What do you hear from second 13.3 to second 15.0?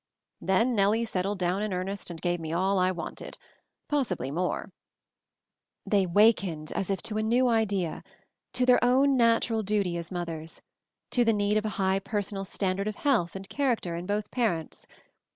and character in both parents.